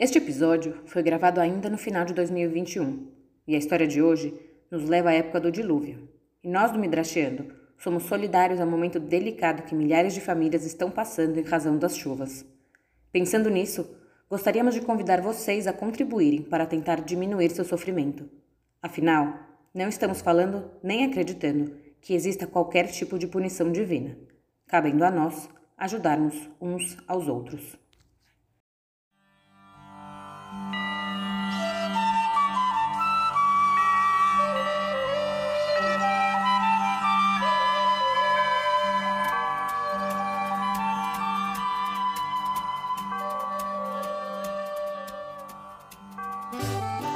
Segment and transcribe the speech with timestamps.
[0.00, 3.06] Este episódio foi gravado ainda no final de 2021
[3.46, 4.32] e a história de hoje
[4.70, 6.08] nos leva à época do dilúvio.
[6.42, 11.38] E nós do Midrasheando somos solidários ao momento delicado que milhares de famílias estão passando
[11.38, 12.46] em razão das chuvas.
[13.12, 13.94] Pensando nisso,
[14.30, 18.26] gostaríamos de convidar vocês a contribuírem para tentar diminuir seu sofrimento.
[18.80, 19.38] Afinal,
[19.74, 24.16] não estamos falando nem acreditando que exista qualquer tipo de punição divina,
[24.66, 25.46] cabendo a nós
[25.76, 27.79] ajudarmos uns aos outros.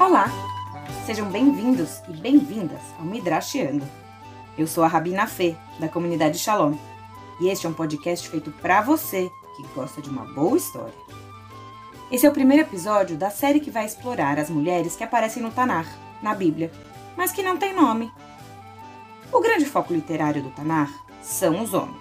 [0.06, 0.26] Olá!
[1.06, 3.88] Sejam bem-vindos e bem-vindas ao Midrashiando.
[4.56, 6.74] Eu sou a Rabina Fê, da comunidade Shalom,
[7.40, 10.92] e este é um podcast feito para você que gosta de uma boa história.
[12.12, 15.50] Esse é o primeiro episódio da série que vai explorar as mulheres que aparecem no
[15.50, 15.86] Tanar,
[16.22, 16.70] na Bíblia,
[17.16, 18.12] mas que não têm nome.
[19.32, 21.96] O grande foco literário do Tanar são os homens.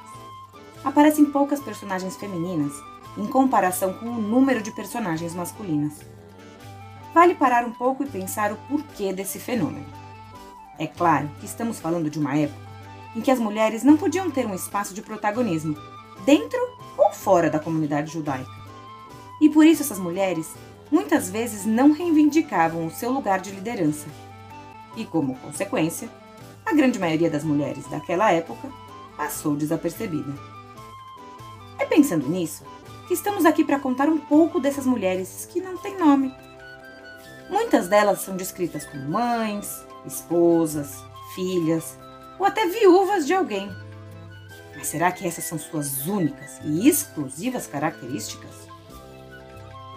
[0.83, 2.73] Aparecem poucas personagens femininas
[3.17, 6.01] em comparação com o número de personagens masculinas
[7.13, 9.85] vale parar um pouco e pensar o porquê desse fenômeno.
[10.79, 12.63] É claro que estamos falando de uma época
[13.15, 15.77] em que as mulheres não podiam ter um espaço de protagonismo,
[16.25, 16.59] dentro
[16.97, 18.49] ou fora da comunidade judaica.
[19.39, 20.51] E por isso essas mulheres
[20.91, 24.07] muitas vezes não reivindicavam o seu lugar de liderança.
[24.95, 26.09] E como consequência,
[26.65, 28.67] a grande maioria das mulheres daquela época
[29.15, 30.33] passou desapercebida.
[31.77, 32.63] É pensando nisso
[33.07, 36.33] que estamos aqui para contar um pouco dessas mulheres que não têm nome
[37.53, 41.03] Muitas delas são descritas como mães, esposas,
[41.35, 41.99] filhas
[42.39, 43.71] ou até viúvas de alguém.
[44.75, 48.49] Mas será que essas são suas únicas e exclusivas características?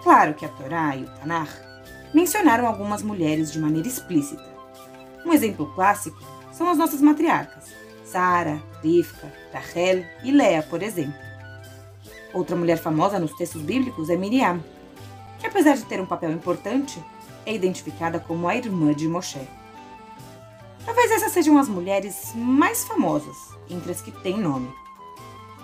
[0.03, 1.49] Claro que a Torá e o Tanar
[2.13, 4.45] mencionaram algumas mulheres de maneira explícita.
[5.25, 7.71] Um exemplo clássico são as nossas matriarcas,
[8.05, 11.19] Sara, Rivka, Rachel e Lea, por exemplo.
[12.35, 14.63] Outra mulher famosa nos textos bíblicos é Miriam,
[15.39, 17.03] que apesar de ter um papel importante,
[17.47, 19.39] é identificada como a irmã de Moshe.
[20.85, 23.37] Talvez essas sejam as mulheres mais famosas
[23.69, 24.69] entre as que têm nome.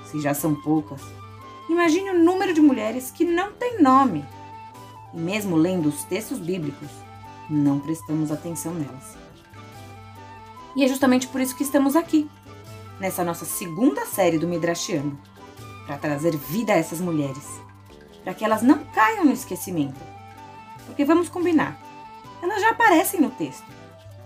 [0.05, 1.01] Se já são poucas,
[1.69, 4.23] imagine o número de mulheres que não têm nome.
[5.13, 6.87] E mesmo lendo os textos bíblicos,
[7.49, 9.17] não prestamos atenção nelas.
[10.77, 12.29] E é justamente por isso que estamos aqui,
[12.97, 15.19] nessa nossa segunda série do Midrashiano,
[15.85, 17.45] para trazer vida a essas mulheres,
[18.23, 20.12] para que elas não caiam no esquecimento
[20.85, 21.77] porque vamos combinar,
[22.41, 23.65] elas já aparecem no texto,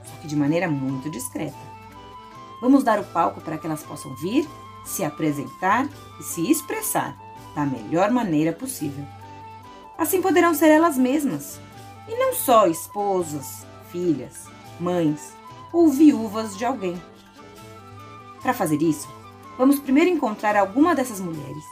[0.04, 1.58] só que de maneira muito discreta.
[2.62, 4.48] Vamos dar o palco para que elas possam vir,
[4.86, 5.88] se apresentar
[6.20, 7.16] e se expressar
[7.54, 9.06] da melhor maneira possível.
[9.98, 11.60] Assim poderão ser elas mesmas,
[12.08, 14.46] e não só esposas, filhas,
[14.80, 15.34] mães
[15.74, 17.02] ou viúvas de alguém.
[18.42, 19.08] Para fazer isso,
[19.58, 21.64] vamos primeiro encontrar alguma dessas mulheres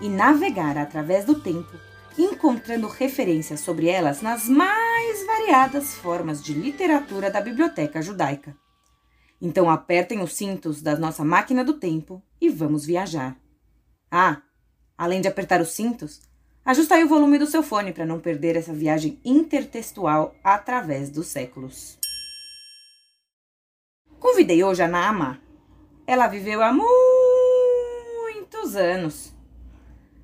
[0.00, 1.78] e navegar através do tempo
[2.22, 8.56] encontrando referências sobre elas nas mais variadas formas de literatura da biblioteca judaica.
[9.40, 13.36] Então apertem os cintos da nossa máquina do tempo e vamos viajar.
[14.10, 14.40] Ah,
[14.96, 16.22] além de apertar os cintos,
[16.64, 21.26] ajuste aí o volume do seu fone para não perder essa viagem intertextual através dos
[21.26, 21.98] séculos.
[24.18, 25.38] Convidei hoje a Naamá.
[26.06, 29.34] Ela viveu há muitos anos.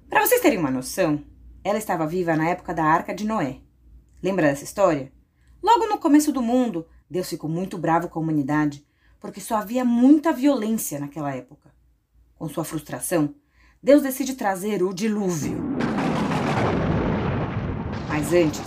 [0.09, 1.23] Para vocês terem uma noção,
[1.63, 3.61] ela estava viva na época da Arca de Noé.
[4.23, 5.13] Lembra dessa história?
[5.63, 8.87] Logo no começo do mundo, Deus ficou muito bravo com a humanidade,
[9.19, 11.75] porque só havia muita violência naquela época.
[12.37, 13.35] Com sua frustração,
[13.83, 15.59] Deus decide trazer o dilúvio.
[18.09, 18.63] Mas antes,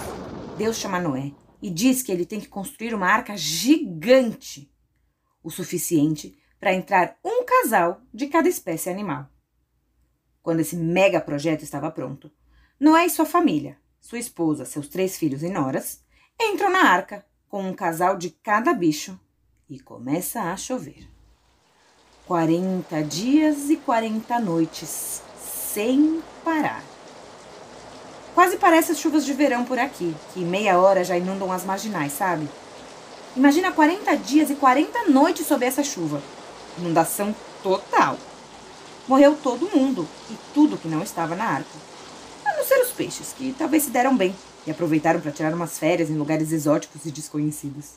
[0.57, 4.71] Deus chama Noé e diz que ele tem que construir uma arca gigante,
[5.43, 9.27] o suficiente para entrar um casal de cada espécie animal.
[10.41, 12.31] Quando esse mega projeto estava pronto,
[12.83, 16.01] Noé e sua família, sua esposa, seus três filhos e noras,
[16.37, 19.17] entram na arca com um casal de cada bicho
[19.69, 21.07] e começa a chover.
[22.25, 26.83] 40 dias e 40 noites sem parar.
[28.35, 31.63] Quase parece as chuvas de verão por aqui, que em meia hora já inundam as
[31.63, 32.49] marginais, sabe?
[33.33, 36.21] Imagina 40 dias e 40 noites sob essa chuva.
[36.77, 37.33] Inundação
[37.63, 38.17] total.
[39.07, 41.92] Morreu todo mundo e tudo que não estava na arca
[42.93, 44.33] peixes, que talvez se deram bem
[44.65, 47.95] e aproveitaram para tirar umas férias em lugares exóticos e desconhecidos.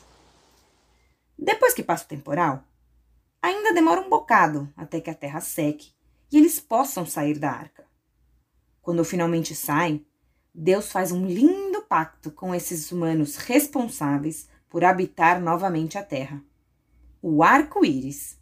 [1.37, 2.63] Depois que passa o temporal,
[3.41, 5.91] ainda demora um bocado até que a terra seque
[6.31, 7.85] e eles possam sair da arca.
[8.81, 10.05] Quando finalmente saem,
[10.53, 16.43] Deus faz um lindo pacto com esses humanos responsáveis por habitar novamente a Terra:
[17.21, 18.37] o arco-íris.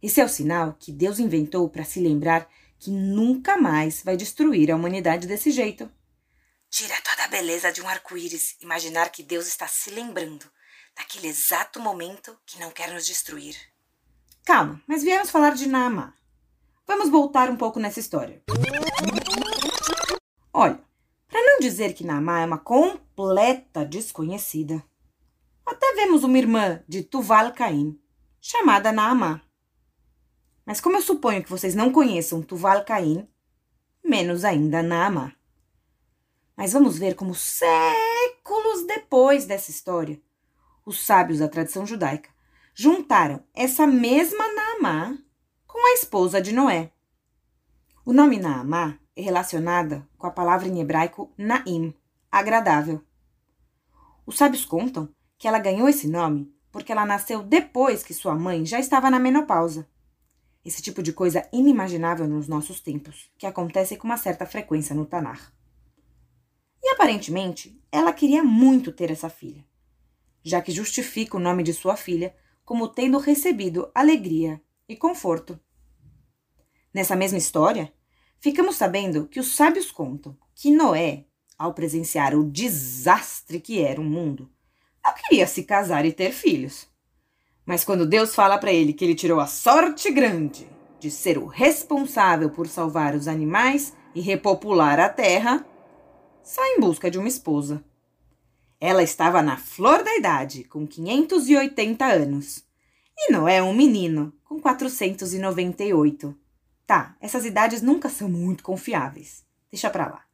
[0.00, 2.48] Esse é o sinal que Deus inventou para se lembrar
[2.82, 5.88] que nunca mais vai destruir a humanidade desse jeito.
[6.68, 10.44] Tira toda a beleza de um arco-íris imaginar que Deus está se lembrando
[10.98, 13.54] naquele exato momento que não quer nos destruir.
[14.44, 16.12] Calma, mas viemos falar de Naamá.
[16.84, 18.42] Vamos voltar um pouco nessa história.
[20.52, 20.80] Olha,
[21.28, 24.84] para não dizer que Naamá é uma completa desconhecida,
[25.64, 27.96] até vemos uma irmã de Tuval Caim,
[28.40, 29.40] chamada Naamá.
[30.64, 33.28] Mas como eu suponho que vocês não conheçam Tuval Caim,
[34.04, 35.32] menos ainda Naamá.
[36.56, 40.20] Mas vamos ver como séculos depois dessa história,
[40.84, 42.30] os sábios da tradição judaica
[42.74, 45.18] juntaram essa mesma Naamá
[45.66, 46.92] com a esposa de Noé.
[48.04, 51.94] O nome Naamá é relacionada com a palavra em hebraico Naim,
[52.30, 53.02] agradável.
[54.24, 58.64] Os sábios contam que ela ganhou esse nome porque ela nasceu depois que sua mãe
[58.64, 59.86] já estava na menopausa.
[60.64, 65.04] Esse tipo de coisa inimaginável nos nossos tempos, que acontece com uma certa frequência no
[65.04, 65.52] Tanar.
[66.82, 69.64] E aparentemente, ela queria muito ter essa filha
[70.42, 75.58] já que justifica o nome de sua filha como tendo recebido alegria e conforto.
[76.92, 77.92] Nessa mesma história,
[78.38, 81.26] ficamos sabendo que os sábios contam que Noé,
[81.56, 84.50] ao presenciar o desastre que era o mundo,
[85.04, 86.88] não queria se casar e ter filhos.
[87.64, 90.68] Mas quando Deus fala para ele que ele tirou a sorte grande
[90.98, 95.64] de ser o responsável por salvar os animais e repopular a terra,
[96.42, 97.82] sai em busca de uma esposa.
[98.80, 102.64] Ela estava na flor da idade, com 580 anos.
[103.16, 106.36] E Noé é um menino, com 498.
[106.84, 109.44] Tá, essas idades nunca são muito confiáveis.
[109.70, 110.24] Deixa pra lá.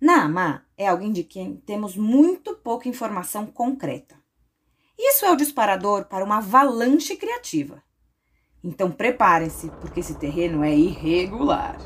[0.00, 4.17] Naamá é alguém de quem temos muito pouca informação concreta.
[4.98, 7.82] Isso é o disparador para uma avalanche criativa.
[8.64, 11.76] Então preparem-se, porque esse terreno é irregular.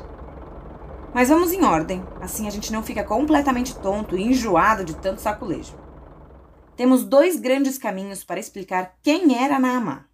[1.13, 5.21] Mas vamos em ordem, assim a gente não fica completamente tonto e enjoado de tanto
[5.21, 5.77] saculejo.
[6.75, 10.07] Temos dois grandes caminhos para explicar quem era Naamá.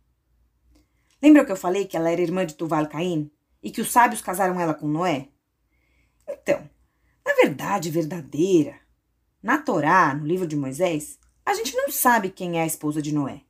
[1.22, 3.32] Lembra que eu falei que ela era irmã de Tuval Caim
[3.64, 5.30] e que os sábios casaram ela com Noé?
[6.28, 6.70] Então,
[7.26, 8.76] na verdade verdadeira,
[9.42, 11.19] na Torá, no livro de Moisés,
[11.50, 13.42] a gente não sabe quem é a esposa de Noé.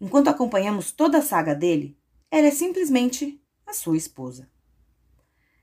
[0.00, 1.96] Enquanto acompanhamos toda a saga dele,
[2.28, 4.50] ela é simplesmente a sua esposa.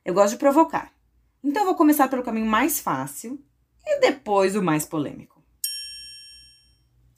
[0.05, 0.93] Eu gosto de provocar.
[1.43, 3.43] Então vou começar pelo caminho mais fácil
[3.85, 5.43] e depois o mais polêmico.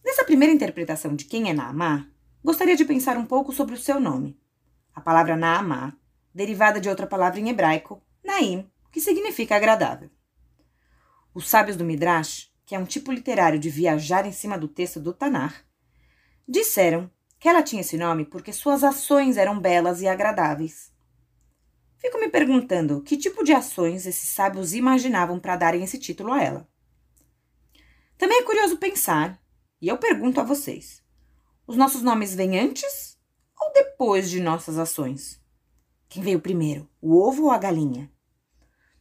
[0.03, 2.07] Nessa primeira interpretação de quem é Naamá,
[2.43, 4.39] gostaria de pensar um pouco sobre o seu nome.
[4.91, 5.93] A palavra Naamá,
[6.33, 10.09] derivada de outra palavra em hebraico, Naim, que significa agradável.
[11.31, 14.97] Os sábios do Midrash, que é um tipo literário de viajar em cima do texto
[14.97, 15.65] do Tanar,
[16.47, 20.89] disseram que ela tinha esse nome porque suas ações eram belas e agradáveis.
[21.97, 26.41] Fico me perguntando que tipo de ações esses sábios imaginavam para darem esse título a
[26.41, 26.67] ela.
[28.17, 29.37] Também é curioso pensar,
[29.81, 31.03] e eu pergunto a vocês:
[31.67, 33.19] os nossos nomes vêm antes
[33.59, 35.41] ou depois de nossas ações?
[36.07, 38.09] Quem veio primeiro, o ovo ou a galinha?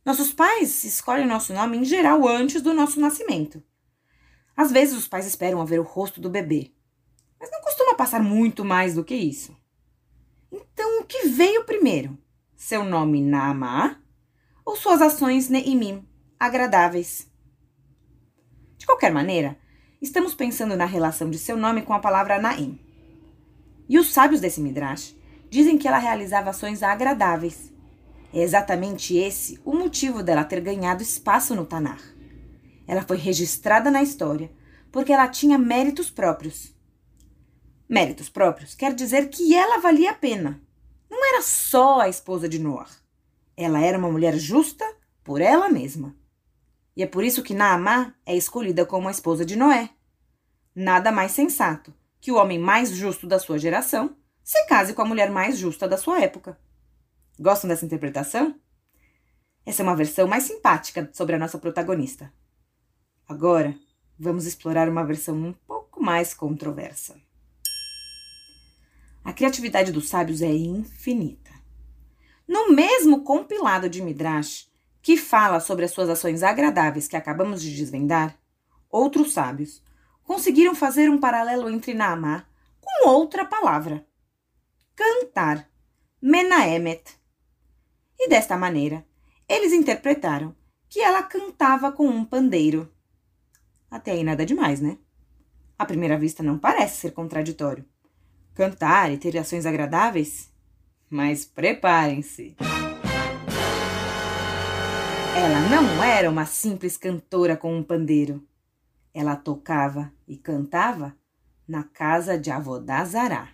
[0.04, 3.62] Nossos pais escolhem nosso nome em geral antes do nosso nascimento.
[4.56, 6.72] Às vezes os pais esperam ver o rosto do bebê,
[7.38, 9.56] mas não costuma passar muito mais do que isso.
[10.50, 12.18] Então, o que veio primeiro?
[12.60, 13.96] seu nome Naamá
[14.66, 16.06] ou suas ações Neimim,
[16.38, 17.26] agradáveis.
[18.76, 19.56] De qualquer maneira,
[20.00, 22.78] estamos pensando na relação de seu nome com a palavra Naim.
[23.88, 25.16] E os sábios desse Midrash
[25.48, 27.72] dizem que ela realizava ações agradáveis.
[28.32, 32.00] É exatamente esse o motivo dela ter ganhado espaço no Tanar.
[32.86, 34.50] Ela foi registrada na história
[34.92, 36.74] porque ela tinha méritos próprios.
[37.88, 40.60] Méritos próprios quer dizer que ela valia a pena,
[41.10, 42.88] não era só a esposa de Noah.
[43.56, 44.84] Ela era uma mulher justa
[45.24, 46.14] por ela mesma.
[46.96, 49.90] E é por isso que Naamá é escolhida como a esposa de Noé.
[50.74, 55.04] Nada mais sensato que o homem mais justo da sua geração se case com a
[55.04, 56.58] mulher mais justa da sua época.
[57.40, 58.54] Gostam dessa interpretação?
[59.64, 62.30] Essa é uma versão mais simpática sobre a nossa protagonista.
[63.26, 63.74] Agora,
[64.18, 67.18] vamos explorar uma versão um pouco mais controversa.
[69.24, 71.50] A criatividade dos sábios é infinita.
[72.46, 74.70] No mesmo compilado de Midrash,
[75.00, 78.38] que fala sobre as suas ações agradáveis que acabamos de desvendar,
[78.90, 79.82] outros sábios
[80.24, 82.44] conseguiram fazer um paralelo entre Naamá
[82.82, 84.06] com outra palavra:
[84.94, 85.66] cantar,
[86.20, 87.19] Menaemet.
[88.22, 89.02] E desta maneira,
[89.48, 90.54] eles interpretaram
[90.90, 92.92] que ela cantava com um pandeiro.
[93.90, 94.98] Até aí nada demais, né?
[95.78, 97.82] À primeira vista não parece ser contraditório.
[98.54, 100.52] Cantar e ter ações agradáveis?
[101.08, 102.56] Mas preparem-se!
[105.34, 108.46] Ela não era uma simples cantora com um pandeiro.
[109.14, 111.16] Ela tocava e cantava
[111.66, 113.48] na casa de Avodazará,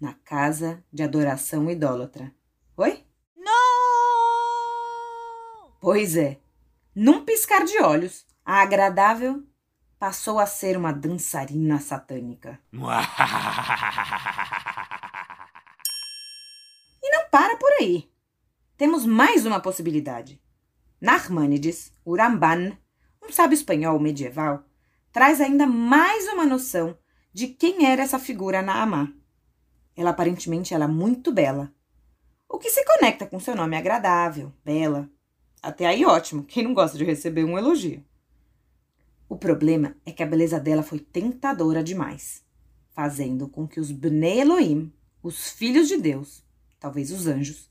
[0.00, 2.32] na casa de adoração idólatra.
[2.76, 3.04] Oi?
[3.36, 3.50] Não!
[5.80, 6.38] Pois é.
[6.94, 9.42] Num piscar de olhos, a agradável
[9.98, 12.60] passou a ser uma dançarina satânica.
[17.02, 18.10] e não para por aí.
[18.76, 20.38] Temos mais uma possibilidade.
[21.00, 22.76] Narmânides, o Ramban,
[23.22, 24.62] um sábio espanhol medieval,
[25.10, 26.98] traz ainda mais uma noção
[27.32, 29.10] de quem era essa figura Naamá.
[29.96, 31.72] Ela aparentemente era muito bela,
[32.46, 35.08] o que se conecta com seu nome agradável, bela.
[35.62, 38.02] Até aí ótimo, quem não gosta de receber um elogio.
[39.28, 42.42] O problema é que a beleza dela foi tentadora demais,
[42.90, 44.90] fazendo com que os Bnei Elohim,
[45.22, 46.42] os filhos de Deus,
[46.78, 47.68] talvez os anjos,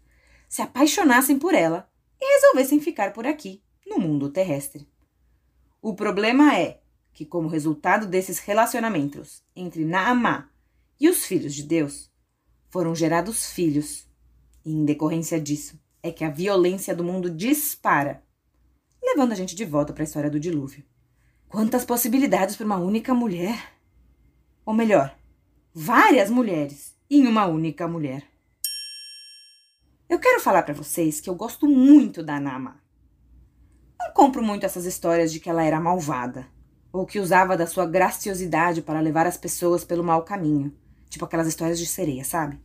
[0.47, 1.89] se apaixonassem por ela
[2.21, 4.87] e resolvessem ficar por aqui, no mundo terrestre.
[5.81, 6.81] O problema é
[7.11, 10.47] que, como resultado desses relacionamentos entre Naamá
[10.99, 12.11] e os filhos de Deus,
[12.69, 14.07] foram gerados filhos,
[14.63, 18.23] e em decorrência disso é que a violência do mundo dispara,
[19.01, 20.83] levando a gente de volta para a história do dilúvio.
[21.47, 23.73] Quantas possibilidades para uma única mulher!
[24.65, 25.17] Ou melhor,
[25.73, 28.23] várias mulheres em uma única mulher.
[30.07, 32.81] Eu quero falar para vocês que eu gosto muito da Nama.
[33.99, 36.47] Não compro muito essas histórias de que ela era malvada,
[36.91, 40.75] ou que usava da sua graciosidade para levar as pessoas pelo mau caminho,
[41.09, 42.59] tipo aquelas histórias de sereia, sabe?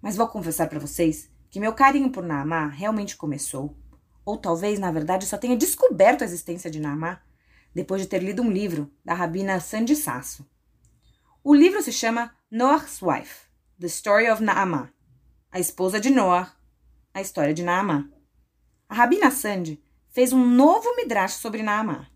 [0.00, 3.74] Mas vou confessar para vocês que meu carinho por Naamá realmente começou,
[4.26, 7.22] ou talvez, na verdade, só tenha descoberto a existência de Naamá
[7.74, 10.46] depois de ter lido um livro da rabina Sandy Sasso.
[11.42, 13.46] O livro se chama Noah's Wife,
[13.80, 14.90] The Story of Naamá,
[15.50, 16.54] a esposa de Noah,
[17.14, 18.06] a história de Naamá.
[18.86, 22.06] A Rabina Sandy fez um novo midrash sobre Naamá.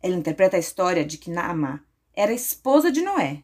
[0.00, 1.80] Ela interpreta a história de que Naamá
[2.14, 3.42] era esposa de Noé,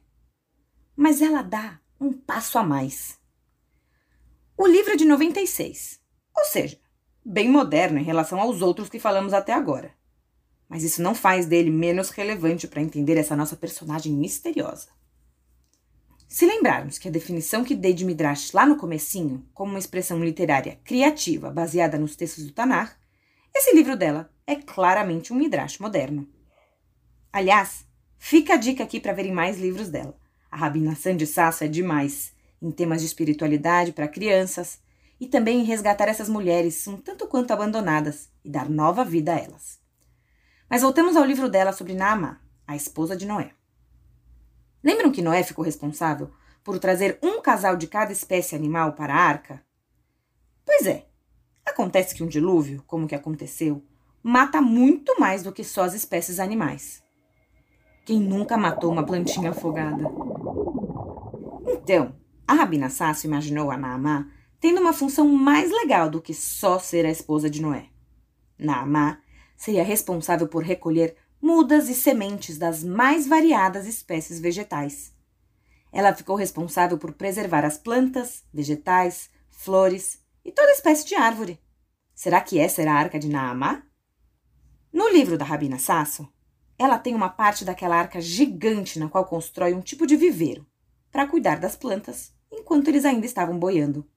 [0.95, 3.21] mas ela dá um passo a mais.
[4.63, 5.99] O livro é de 96,
[6.39, 6.79] ou seja,
[7.25, 9.93] bem moderno em relação aos outros que falamos até agora.
[10.69, 14.87] Mas isso não faz dele menos relevante para entender essa nossa personagem misteriosa.
[16.29, 20.23] Se lembrarmos que a definição que dei de Midrash lá no comecinho, como uma expressão
[20.23, 22.97] literária criativa baseada nos textos do Tanar,
[23.53, 26.25] esse livro dela é claramente um Midrash moderno.
[27.33, 27.85] Aliás,
[28.17, 30.17] fica a dica aqui para verem mais livros dela.
[30.49, 34.79] A Rabina Sandy Sasso é demais, em temas de espiritualidade para crianças,
[35.21, 39.39] e também em resgatar essas mulheres um tanto quanto abandonadas e dar nova vida a
[39.39, 39.81] elas.
[40.71, 43.53] Mas voltemos ao livro dela sobre Naamá, a esposa de Noé.
[44.83, 46.31] Lembram que Noé ficou responsável
[46.65, 49.63] por trazer um casal de cada espécie animal para a arca?
[50.65, 51.07] Pois é,
[51.65, 53.85] acontece que um dilúvio, como que aconteceu,
[54.23, 57.03] mata muito mais do que só as espécies animais.
[58.05, 60.05] Quem nunca matou uma plantinha afogada?
[61.67, 62.15] Então,
[62.53, 64.29] a Rabina Sasso imaginou a Naamá
[64.61, 67.87] tendo uma função mais legal do que só ser a esposa de Noé.
[68.59, 69.19] Naamá
[69.57, 75.15] seria responsável por recolher mudas e sementes das mais variadas espécies vegetais.
[75.91, 81.59] Ela ficou responsável por preservar as plantas, vegetais, flores e toda espécie de árvore.
[82.15, 83.83] Será que essa era a arca de Naamá?
[84.93, 86.29] No livro da Rabina Sasso,
[86.79, 90.67] ela tem uma parte daquela arca gigante na qual constrói um tipo de viveiro
[91.11, 92.31] para cuidar das plantas
[92.63, 94.09] enquanto eles ainda estavam boiando.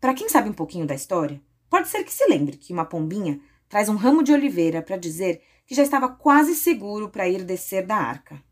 [0.00, 3.40] Para quem sabe um pouquinho da história, pode ser que se lembre que uma pombinha
[3.68, 7.86] traz um ramo de oliveira para dizer que já estava quase seguro para ir descer
[7.86, 8.42] da arca.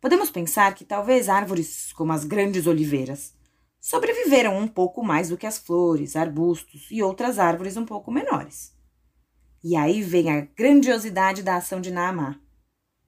[0.00, 3.34] Podemos pensar que talvez árvores como as grandes oliveiras
[3.80, 8.72] sobreviveram um pouco mais do que as flores, arbustos e outras árvores um pouco menores.
[9.62, 12.40] E aí vem a grandiosidade da ação de Naamá.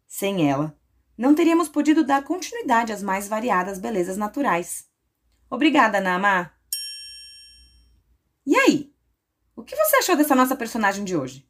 [0.08, 0.76] Sem ela,
[1.16, 4.87] não teríamos podido dar continuidade às mais variadas belezas naturais.
[5.50, 6.52] Obrigada, Naamá!
[8.44, 8.92] E aí?
[9.56, 11.48] O que você achou dessa nossa personagem de hoje?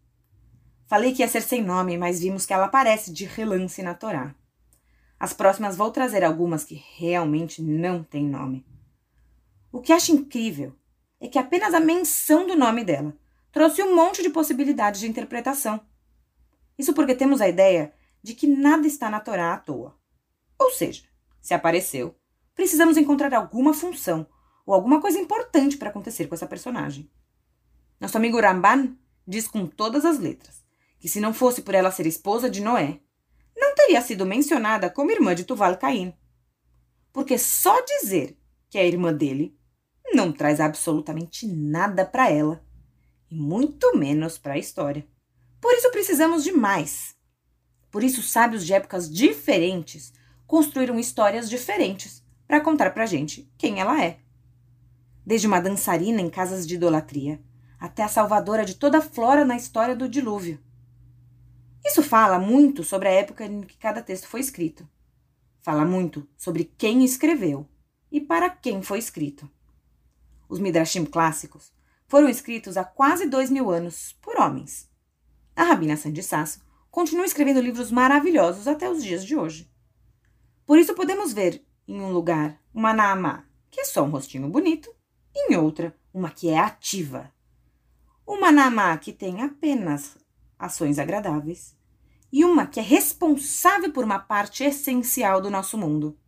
[0.86, 4.36] Falei que ia ser sem nome, mas vimos que ela aparece de relance na Torá.
[5.18, 8.64] As próximas vou trazer algumas que realmente não têm nome.
[9.72, 10.76] O que acho incrível
[11.20, 13.12] é que apenas a menção do nome dela
[13.50, 15.80] trouxe um monte de possibilidades de interpretação.
[16.78, 19.98] Isso porque temos a ideia de que nada está na Torá à toa.
[20.56, 21.02] Ou seja,
[21.40, 22.17] se apareceu,
[22.58, 24.26] precisamos encontrar alguma função
[24.66, 27.08] ou alguma coisa importante para acontecer com essa personagem.
[28.00, 30.64] Nosso amigo Ramban diz com todas as letras
[30.98, 32.98] que, se não fosse por ela ser esposa de Noé,
[33.56, 36.12] não teria sido mencionada como irmã de Tuval Caim.
[37.12, 38.36] Porque só dizer
[38.68, 39.56] que é irmã dele
[40.12, 42.60] não traz absolutamente nada para ela,
[43.30, 45.06] e muito menos para a história.
[45.60, 47.14] Por isso precisamos de mais.
[47.88, 50.12] Por isso, sábios de épocas diferentes
[50.44, 54.18] construíram histórias diferentes para contar para gente quem ela é.
[55.24, 57.38] Desde uma dançarina em casas de idolatria
[57.78, 60.58] até a salvadora de toda a flora na história do dilúvio.
[61.84, 64.88] Isso fala muito sobre a época em que cada texto foi escrito.
[65.60, 67.68] Fala muito sobre quem escreveu
[68.10, 69.48] e para quem foi escrito.
[70.48, 71.70] Os Midrashim clássicos
[72.08, 74.90] foram escritos há quase dois mil anos por homens.
[75.54, 79.70] A Rabina Sandy Sasso continua escrevendo livros maravilhosos até os dias de hoje.
[80.64, 84.94] Por isso podemos ver em um lugar uma Naamá, que é só um rostinho bonito,
[85.34, 87.32] e em outra, uma que é ativa.
[88.26, 90.18] Uma Naamá que tem apenas
[90.58, 91.74] ações agradáveis
[92.30, 96.18] e uma que é responsável por uma parte essencial do nosso mundo.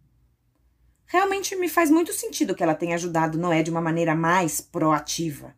[1.04, 5.54] Realmente me faz muito sentido que ela tenha ajudado Noé de uma maneira mais proativa,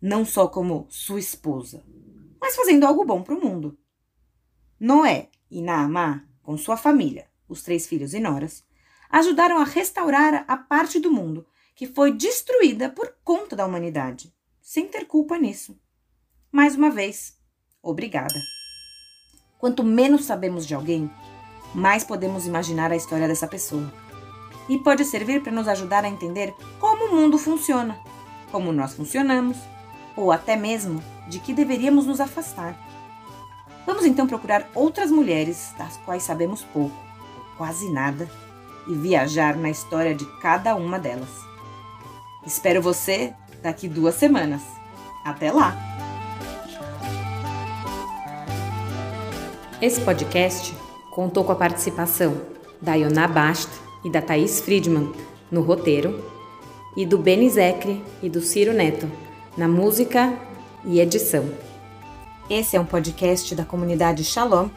[0.00, 1.84] não só como sua esposa,
[2.40, 3.78] mas fazendo algo bom para o mundo.
[4.80, 8.64] Noé e Naamá, com sua família, os três filhos e noras,
[9.10, 14.88] ajudaram a restaurar a parte do mundo que foi destruída por conta da humanidade, sem
[14.88, 15.78] ter culpa nisso.
[16.50, 17.38] Mais uma vez,
[17.82, 18.34] obrigada.
[19.58, 21.10] Quanto menos sabemos de alguém,
[21.74, 23.92] mais podemos imaginar a história dessa pessoa.
[24.68, 27.98] E pode servir para nos ajudar a entender como o mundo funciona,
[28.50, 29.56] como nós funcionamos,
[30.16, 32.76] ou até mesmo de que deveríamos nos afastar.
[33.86, 36.96] Vamos então procurar outras mulheres das quais sabemos pouco,
[37.36, 38.28] ou quase nada,
[38.86, 41.28] e viajar na história de cada uma delas.
[42.46, 43.32] Espero você
[43.62, 44.62] daqui duas semanas.
[45.24, 45.76] Até lá!
[49.80, 50.74] Esse podcast
[51.14, 52.40] contou com a participação
[52.80, 53.72] da Iona Basta
[54.04, 55.12] e da Thaís Friedman
[55.50, 56.24] no roteiro
[56.96, 59.08] e do Beni Zecre e do Ciro Neto
[59.56, 60.32] na música
[60.84, 61.48] e edição.
[62.48, 64.68] Esse é um podcast da comunidade Shalom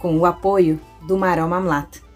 [0.00, 2.07] com o apoio do Maró Mamlat.